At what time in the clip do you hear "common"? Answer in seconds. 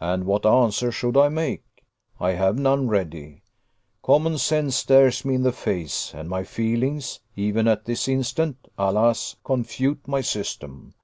4.02-4.36